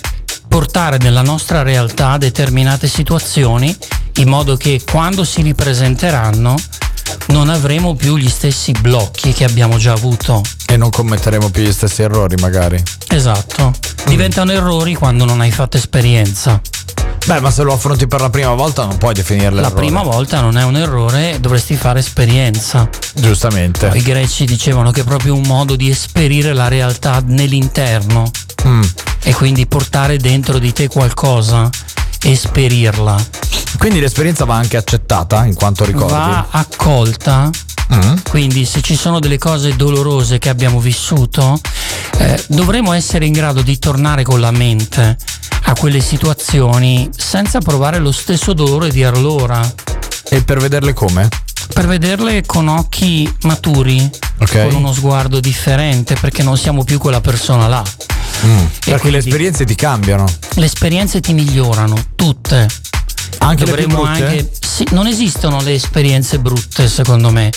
[0.48, 3.76] portare nella nostra realtà determinate situazioni
[4.16, 6.56] in modo che quando si ripresenteranno
[7.28, 10.42] non avremo più gli stessi blocchi che abbiamo già avuto.
[10.66, 12.82] E non commetteremo più gli stessi errori, magari.
[13.08, 13.74] Esatto.
[14.06, 16.60] Diventano errori quando non hai fatto esperienza.
[17.28, 19.84] Beh, ma se lo affronti per la prima volta non puoi definirlo La errore.
[19.84, 22.88] prima volta non è un errore, dovresti fare esperienza.
[23.14, 23.90] Giustamente.
[23.92, 28.30] I greci dicevano che è proprio un modo di esperire la realtà nell'interno
[28.66, 28.82] Mm.
[29.22, 31.68] e quindi portare dentro di te qualcosa,
[32.22, 33.16] esperirla.
[33.78, 36.12] Quindi l'esperienza va anche accettata in quanto ricordi.
[36.12, 37.50] Va accolta.
[37.94, 38.16] Mm.
[38.28, 41.58] Quindi se ci sono delle cose dolorose che abbiamo vissuto,
[42.18, 45.16] eh, dovremo essere in grado di tornare con la mente
[45.64, 49.60] a quelle situazioni senza provare lo stesso dolore di allora,
[50.30, 51.28] E per vederle come?
[51.72, 54.10] per vederle con occhi maturi,
[54.40, 54.68] Ok.
[54.68, 57.82] con uno sguardo differente, perché non siamo più quella persona là.
[58.44, 58.64] Mm.
[58.84, 60.24] Perché le esperienze ti cambiano.
[60.54, 62.66] Le esperienze ti migliorano, tutte.
[63.38, 64.50] Anche Dovremmo anche.
[64.60, 67.50] Sì, non esistono le esperienze brutte, secondo me.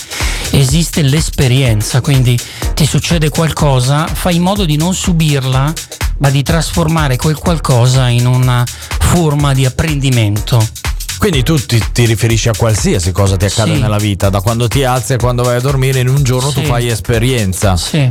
[0.52, 2.38] Esiste l'esperienza, quindi
[2.74, 5.74] ti succede qualcosa, fai in modo di non subirla,
[6.18, 8.66] ma di trasformare quel qualcosa in una
[9.00, 10.66] forma di apprendimento.
[11.18, 13.80] Quindi tu ti, ti riferisci a qualsiasi cosa ti accade Sì.
[13.82, 16.62] nella vita, da quando ti alzi a quando vai a dormire, in un giorno tu
[16.62, 16.66] Sì.
[16.66, 17.78] fai esperienza.
[17.78, 18.08] Sì.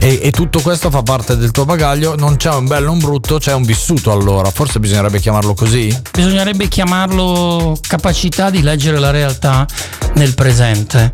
[0.00, 3.38] E, e tutto questo fa parte del tuo bagaglio, non c'è un bello un brutto,
[3.38, 5.94] c'è un vissuto allora, forse bisognerebbe chiamarlo così?
[6.12, 9.66] Bisognerebbe chiamarlo capacità di leggere la realtà
[10.14, 11.12] nel presente.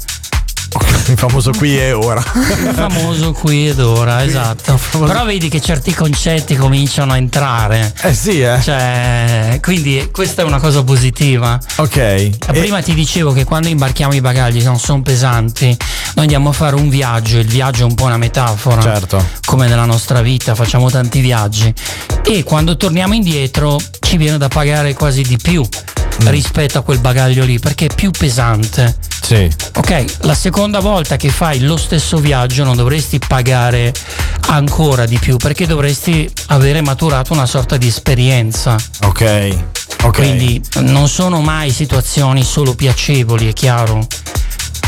[1.07, 2.23] Il famoso qui e ora.
[2.35, 4.79] Il famoso qui ed ora, esatto.
[5.05, 7.93] Però vedi che certi concetti cominciano a entrare.
[8.03, 8.59] Eh sì, eh.
[8.63, 11.59] Cioè, quindi questa è una cosa positiva.
[11.77, 12.31] Ok.
[12.47, 16.53] Prima ti dicevo che quando imbarchiamo i bagagli che non sono pesanti, noi andiamo a
[16.53, 18.81] fare un viaggio, il viaggio è un po' una metafora.
[18.81, 19.25] Certo.
[19.45, 21.73] Come nella nostra vita, facciamo tanti viaggi.
[22.25, 25.67] E quando torniamo indietro ci viene da pagare quasi di più
[26.23, 26.29] Mm.
[26.29, 28.97] rispetto a quel bagaglio lì, perché è più pesante.
[29.23, 29.51] Sì.
[29.77, 33.93] Ok, la seconda volta che fai lo stesso viaggio non dovresti pagare
[34.49, 38.77] ancora di più perché dovresti avere maturato una sorta di esperienza.
[39.03, 39.57] Ok.
[40.03, 40.17] Ok.
[40.17, 44.07] Quindi non sono mai situazioni solo piacevoli, è chiaro.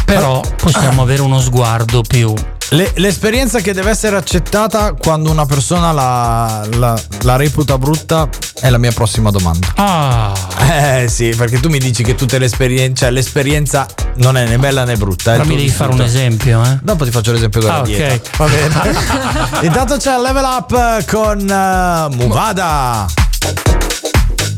[0.04, 2.34] Però possiamo avere uno sguardo più.
[2.70, 8.28] Le- l'esperienza che deve essere accettata quando una persona la, la- la reputa brutta
[8.60, 9.68] è la mia prossima domanda.
[9.76, 10.32] Ah.
[10.58, 13.86] Eh sì, perché tu mi dici che tutte le esperienze, cioè l'esperienza
[14.16, 15.32] non è né bella né brutta.
[15.32, 16.78] Però mi devi fare un esempio, eh?
[16.82, 17.84] Dopo ti faccio l'esempio della Ah, ok.
[17.86, 18.30] dieta.
[18.36, 18.94] Va bene.
[19.66, 23.06] Intanto c'è Level Up con uh, Muvada.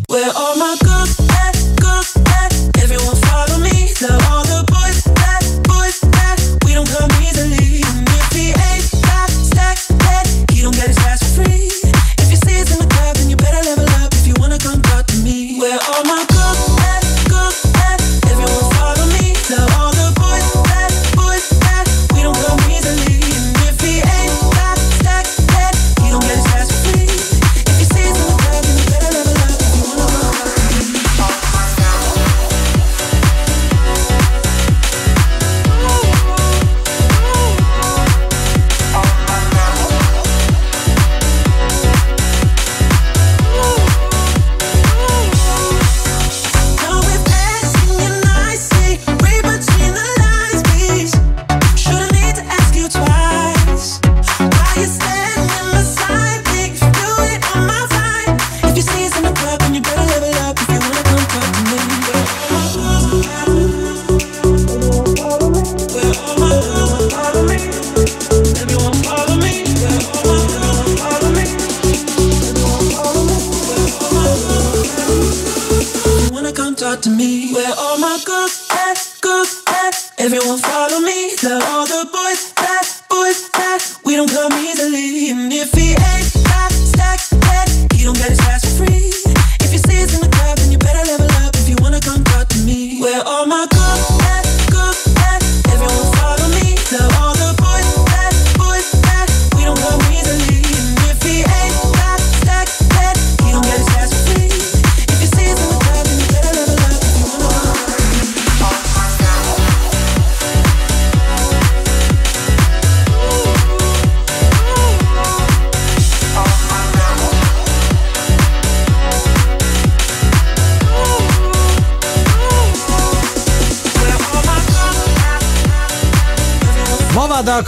[0.07, 2.55] Where all my girls at, girls at?
[2.83, 3.93] Everyone follow me.
[4.01, 6.41] Love all the boys that, boys that.
[6.65, 7.68] We don't come easily.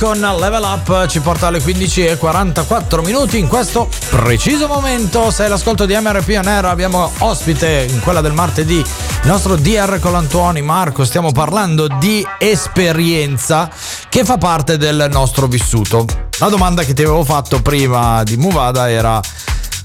[0.00, 5.30] Con Level Up ci porta alle 15 e 44 minuti in questo preciso momento.
[5.30, 8.86] Sei l'ascolto di MRP On Air, abbiamo ospite in quella del martedì il
[9.24, 11.04] nostro DR Colantuoni Marco.
[11.04, 13.68] Stiamo parlando di esperienza
[14.08, 16.06] che fa parte del nostro vissuto.
[16.38, 19.20] La domanda che ti avevo fatto prima di Movada era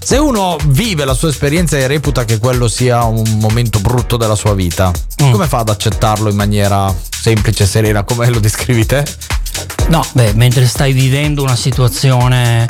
[0.02, 4.36] se uno vive la sua esperienza e reputa che quello sia un momento brutto della
[4.36, 9.04] sua vita, come fa ad accettarlo in maniera semplice e serena come lo descrivi te?
[9.90, 12.68] No, beh, mentre stai vivendo una situazione,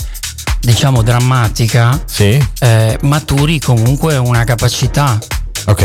[0.59, 2.01] diciamo, drammatica,
[2.59, 5.17] eh, maturi comunque una capacità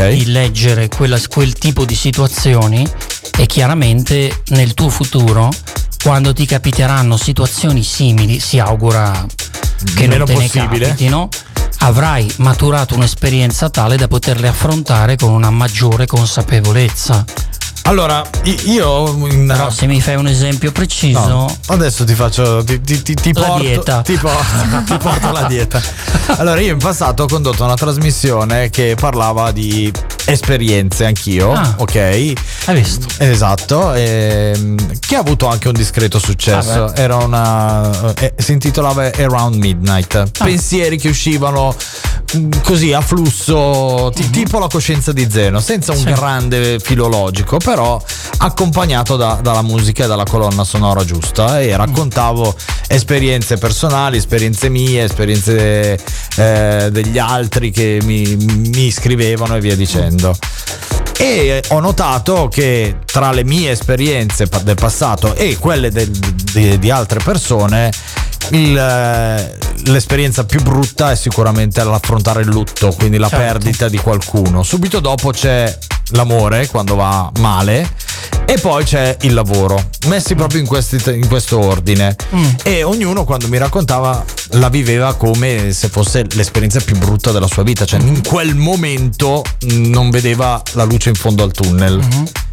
[0.09, 2.85] di leggere quella- quel tipo di situazioni
[3.37, 5.49] e chiaramente nel tuo futuro,
[6.03, 9.25] quando ti capiteranno situazioni simili, si augura
[9.95, 10.79] che Meno non te possibile.
[10.79, 11.29] ne capitino,
[11.79, 17.23] avrai maturato un'esperienza tale da poterle affrontare con una maggiore consapevolezza.
[17.83, 18.23] Allora,
[18.65, 19.13] io.
[19.47, 21.27] Però se mi fai un esempio preciso.
[21.27, 22.63] No, adesso ti faccio.
[22.63, 24.01] Ti, ti- ti- ti La porto, dieta.
[24.01, 25.81] Ti porto, ti porto la dieta.
[26.37, 29.91] Allora, io in passato ho condotto una trasmissione che parlava di
[30.25, 31.51] esperienze anch'io.
[31.51, 31.73] Ah.
[31.77, 31.95] ok.
[32.65, 33.07] Hai visto?
[33.17, 33.93] Esatto.
[33.93, 36.85] ehm, che ha avuto anche un discreto successo.
[36.85, 36.93] Ah.
[36.95, 38.13] Era una.
[38.19, 40.15] eh, si intitolava Around Midnight.
[40.15, 40.27] Ah.
[40.43, 41.75] Pensieri che uscivano
[42.63, 46.05] così a flusso, ti- tipo la coscienza di Zeno, senza un Mhm.
[46.07, 46.13] Sì.
[46.13, 48.01] grande filologico, però
[48.37, 51.59] accompagnato da- dalla musica e dalla colonna sonora giusta.
[51.61, 52.55] E raccontavo
[52.87, 55.99] esperienze personali, esperienze mie, esperienze
[56.37, 60.33] eh, degli altri che mi, mi scrivevano e via dicendo.
[61.17, 66.89] E ho notato che tra le mie esperienze del passato e quelle del- di, di
[66.89, 67.91] altre persone,
[68.49, 73.45] il, eh, l'esperienza più brutta è sicuramente l'affrontare il lutto, quindi la Certo.
[73.45, 74.63] perdita di qualcuno.
[74.63, 75.77] Subito dopo c'è
[76.11, 77.89] l'amore quando va male
[78.45, 82.15] e poi c'è il lavoro, messi proprio in, questi- in questo ordine.
[82.35, 82.45] Mm.
[82.63, 84.23] E ognuno quando mi raccontava
[84.55, 89.43] la viveva come se fosse l'esperienza più brutta della sua vita, cioè in quel momento
[89.67, 91.99] non vedeva la luce in fondo al tunnel.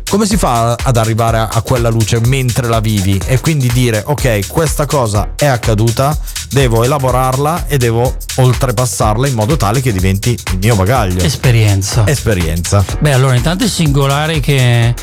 [0.08, 3.20] Come si fa ad arrivare a, quella luce mentre la vivi?
[3.26, 6.16] E quindi dire, ok, questa cosa è accaduta,
[6.50, 11.22] devo elaborarla e devo oltrepassarla in modo tale che diventi il mio bagaglio.
[11.22, 12.06] Esperienza.
[12.06, 12.84] Esperienza.
[13.00, 14.94] Beh, allora intanto è singolare che...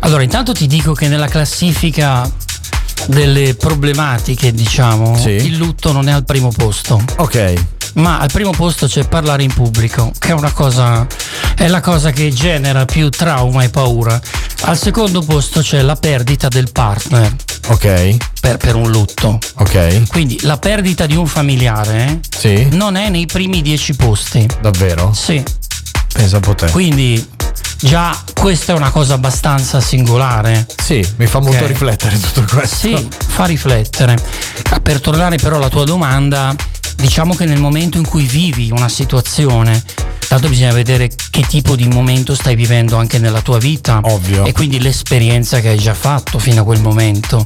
[0.00, 2.30] Allora intanto ti dico che nella classifica
[3.06, 5.30] delle problematiche, diciamo, Sì.
[5.30, 7.02] il lutto non è al primo posto.
[7.16, 7.54] Ok.
[7.94, 11.06] Ma al primo posto c'è parlare in pubblico, che è una cosa.
[11.56, 14.18] è la cosa che genera più trauma e paura.
[14.62, 17.34] Al secondo posto c'è la perdita del partner.
[17.68, 18.16] Ok.
[18.40, 19.38] Per, per un lutto.
[19.56, 20.08] Ok.
[20.08, 22.68] Quindi la perdita di un familiare eh, Sì.
[22.76, 24.46] non è nei primi dieci posti.
[24.60, 25.12] Davvero?
[25.12, 25.42] Sì.
[26.12, 26.70] Pensa un po' te.
[26.70, 27.24] Quindi
[27.80, 30.66] già questa è una cosa abbastanza singolare.
[30.82, 31.68] Sì, mi fa molto Ok.
[31.68, 32.76] riflettere tutto questo.
[32.88, 34.16] Sì, fa riflettere.
[34.82, 36.54] Per tornare però alla tua domanda,
[37.00, 39.82] diciamo che nel momento in cui vivi una situazione,
[40.28, 44.00] tanto bisogna vedere che tipo di momento stai vivendo anche nella tua vita.
[44.04, 44.44] Ovvio.
[44.44, 47.44] E quindi l'esperienza che hai già fatto fino a quel momento.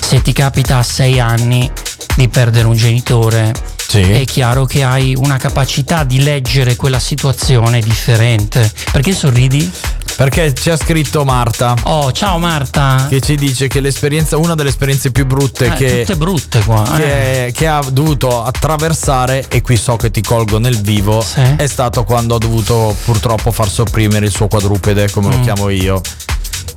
[0.00, 1.70] Se ti capita a sei anni
[2.16, 3.52] di perdere un genitore,
[3.92, 8.70] è chiaro che hai una capacità di leggere quella situazione differente.
[8.92, 9.70] Perché sorridi?
[10.16, 11.74] Perché ci ha scritto Marta.
[11.84, 13.06] Oh, ciao Marta.
[13.08, 16.96] Che ci dice che l'esperienza, una delle esperienze più brutte Eh, che, tutte brutte qua.
[16.98, 17.02] eh.
[17.02, 21.22] che, che ha dovuto attraversare, e qui so che ti colgo nel vivo,
[21.56, 25.42] è stato quando ha dovuto purtroppo far sopprimere il suo quadrupede, come lo Mm.
[25.42, 26.00] chiamo io.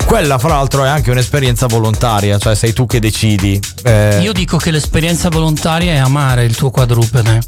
[0.06, 3.60] Quella, fra l'altro, è anche un'esperienza volontaria, cioè sei tu che decidi.
[3.84, 7.42] eh, Io dico che l'esperienza volontaria è amare il tuo quadrupede.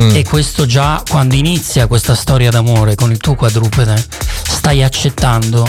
[0.00, 0.14] Mm.
[0.16, 4.02] E questo già quando inizia questa storia d'amore con il tuo quadrupede,
[4.48, 5.68] stai accettando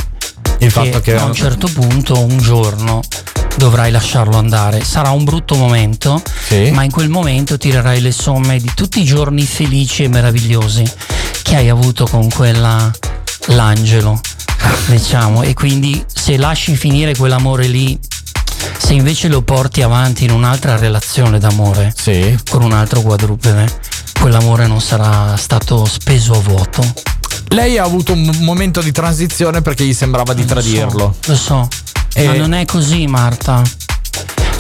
[0.60, 3.02] Il fatto che- a un certo punto, un giorno,
[3.58, 4.84] dovrai lasciarlo andare.
[4.84, 6.70] Sarà un brutto momento, Sì.
[6.72, 10.84] ma in quel momento tirerai le somme di tutti i giorni felici e meravigliosi
[11.42, 12.90] che hai avuto con quella
[13.48, 14.20] l'angelo,
[14.88, 15.44] diciamo.
[15.44, 17.98] E quindi se lasci finire quell'amore lì,
[18.78, 21.94] se invece lo porti avanti in un'altra relazione d'amore
[22.50, 23.66] con un altro quadrupede,
[24.20, 26.84] quell'amore non sarà stato speso a vuoto.
[27.50, 31.16] Lei ha avuto un momento di transizione perché gli sembrava di tradirlo.
[31.26, 31.68] Lo so,
[32.14, 33.62] E- ma non è così, Marta.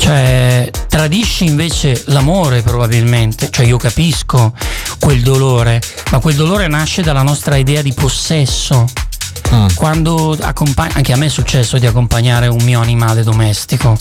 [0.03, 4.51] Cioè, tradisci invece l'amore probabilmente, cioè io capisco
[4.99, 5.81] quel dolore,
[6.11, 8.85] ma quel dolore nasce dalla nostra idea di possesso.
[9.53, 9.67] Mm.
[9.75, 13.95] Quando accompagni, anche a me è successo di accompagnare un mio animale domestico.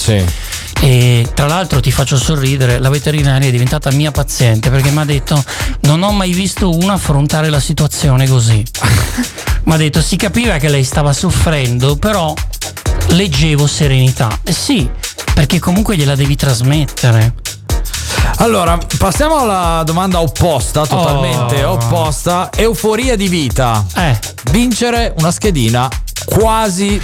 [0.80, 5.04] E tra l'altro ti faccio sorridere, la veterinaria è diventata mia paziente perché mi ha
[5.04, 5.40] detto
[5.82, 8.60] non ho mai visto una affrontare la situazione così.
[9.64, 12.34] Mi ha detto si capiva che lei stava soffrendo, però
[13.12, 14.38] leggevo serenità.
[14.44, 14.88] Eh sì,
[15.34, 17.34] perché comunque gliela devi trasmettere.
[18.36, 21.72] Allora, passiamo alla domanda opposta, totalmente Oh.
[21.72, 22.50] opposta.
[22.54, 23.84] Euforia di vita.
[23.96, 24.18] Eh.
[24.50, 25.88] Vincere una schedina
[26.24, 27.00] quasi.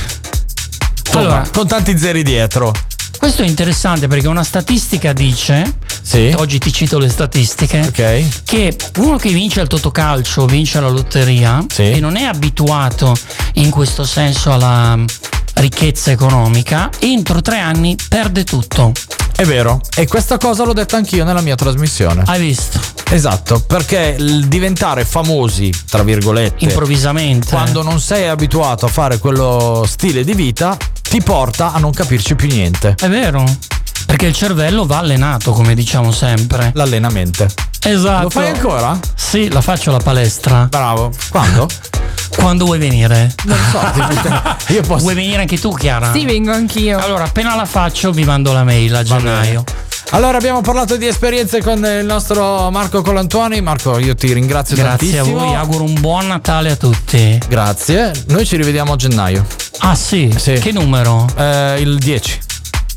[1.13, 1.43] Allora.
[1.53, 2.73] con tanti zeri dietro.
[3.19, 6.33] Questo è interessante perché una statistica dice, Sì.
[6.37, 8.43] oggi ti cito le statistiche, Ok.
[8.45, 13.17] che uno che vince al totocalcio, vince la lotteria e non è abituato
[13.55, 14.97] in questo senso alla
[15.59, 18.93] ricchezza economica, entro tre anni perde tutto.
[19.35, 22.23] È vero, e questa cosa l'ho detta anch'io nella mia trasmissione.
[22.27, 22.81] Hai visto?
[23.11, 27.49] Esatto, perché il diventare famosi, tra virgolette, Improvvisamente.
[27.51, 32.35] quando non sei abituato a fare quello stile di vita, ti porta a non capirci
[32.35, 32.95] più niente.
[32.99, 33.45] È vero.
[34.07, 36.73] Perché il cervello va allenato, come diciamo sempre.
[36.75, 37.47] L'allenamento.
[37.83, 38.23] Esatto.
[38.25, 38.99] Lo fai ancora?
[39.15, 40.67] Sì, la faccio la palestra.
[40.71, 41.11] Bravo.
[41.31, 41.69] Quando?
[42.37, 43.35] Quando vuoi venire?
[43.45, 43.81] Non so.
[44.73, 45.03] io posso.
[45.03, 46.13] Vuoi venire anche tu, Chiara?
[46.13, 46.99] Sì, vengo anch'io.
[46.99, 49.65] Allora, appena la faccio, vi mando la mail a gennaio.
[50.11, 53.61] Allora abbiamo parlato di esperienze con il nostro Marco Colantuoni.
[53.61, 55.45] Marco, io ti ringrazio Grazie a tantissimo.
[55.45, 57.39] voi, auguro un buon Natale a tutti.
[57.47, 58.13] Grazie.
[58.29, 59.45] Noi ci rivediamo a gennaio.
[59.81, 60.29] Ah sì?
[60.29, 61.27] Che numero?
[61.37, 62.39] Eh, il 10.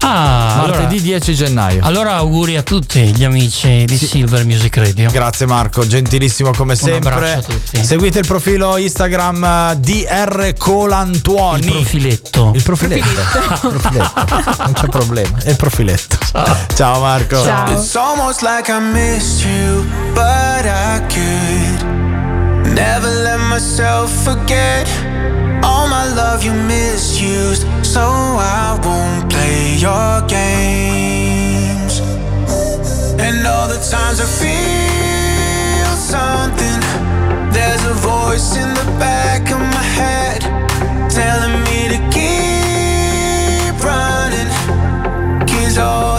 [0.04, 1.80] Ah, Martedì allora, 10 gennaio.
[1.84, 5.10] allora auguri a tutti gli amici di Silver Music Radio.
[5.12, 7.14] Grazie Marco, gentilissimo come sempre.
[7.14, 7.84] abbraccio a tutti.
[7.84, 11.66] Seguite il profilo Instagram eh, DR Colantuoni.
[11.66, 12.52] Il profiletto.
[12.56, 13.08] Il profiletto.
[13.08, 14.26] Il profiletto.
[14.64, 16.18] Non c'è problema, è il profiletto.
[16.74, 17.44] Ciao, Marco.
[17.72, 24.88] It's almost like I missed you, but I could never let myself forget
[25.62, 27.66] all my love you misused.
[27.92, 32.00] So I won't play your games.
[33.20, 36.80] And all the times I feel something,
[37.52, 40.40] there's a voice in the back of my head
[41.10, 44.48] telling me to keep running.
[45.50, 46.11] Cause all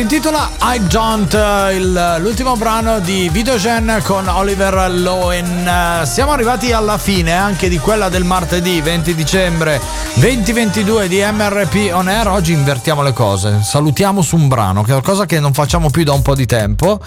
[0.00, 5.68] Si intitola I Don't, eh, il- l'ultimo brano di Videogen con Oliver Lowen.
[5.68, 9.78] Eh, Siamo arrivati alla fine anche di quella del martedì 20 dicembre
[10.14, 12.28] 2022 di MRP On Air.
[12.28, 15.90] Oggi invertiamo le cose, salutiamo su un brano, che è una cosa che non facciamo
[15.90, 16.98] più da un po' di tempo.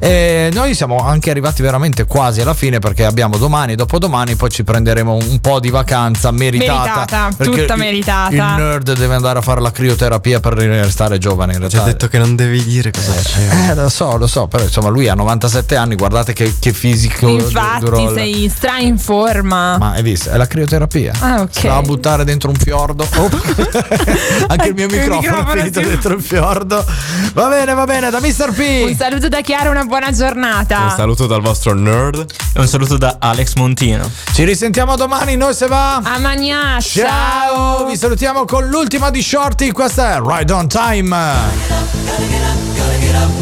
[0.00, 4.64] E noi siamo anche arrivati veramente quasi alla fine perché abbiamo domani, dopodomani, poi ci
[4.64, 7.30] prenderemo un po' di vacanza meritata.
[7.38, 8.32] Meritata, tutta meritata.
[8.34, 11.82] Il nerd deve andare a fare la crioterapia per restare giovane in Ti realtà.
[11.82, 13.70] ho detto che non devi dire cosa c'è.
[13.70, 17.28] Eh, lo so, lo so, però insomma lui ha 97 anni, guardate che, che fisico.
[17.28, 19.78] Infatti, durò sei stra in forma.
[19.78, 20.30] Ma hai visto?
[20.30, 21.12] È la crioterapia.
[21.18, 21.58] Ah, ok.
[21.58, 23.06] Si va a buttare dentro un fiordo.
[23.16, 23.30] Oh.
[24.48, 26.84] Anche il mio microfono è finito dentro il fiordo.
[27.34, 28.52] Va bene, va bene, da Mr.
[28.52, 28.84] P.
[28.88, 30.82] Un saluto da Chiara, una buona giornata.
[30.82, 32.24] Un saluto dal vostro nerd.
[32.54, 34.10] E un saluto da Alex Montino.
[34.32, 35.96] Ci risentiamo domani, noi se va.
[35.96, 37.06] A Magnaccia.
[37.06, 41.16] Ciao, vi salutiamo con l'ultima di Shorty, questa è Ride on Time.
[42.16, 43.41] DJ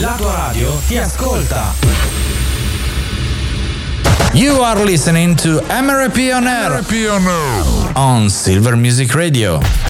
[0.00, 1.74] La tua radio ti ascolta.
[4.32, 6.82] You are listening to MRP on Air
[7.94, 9.60] on Silver Music Radio.